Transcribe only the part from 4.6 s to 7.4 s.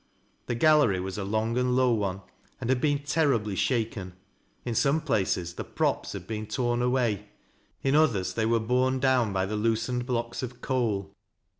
In some places the props had been toix away,